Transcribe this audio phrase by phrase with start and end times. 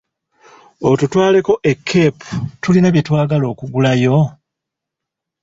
[0.89, 2.27] Otutwalako e Keepu
[2.61, 4.15] tulina byetwagala okugulayo?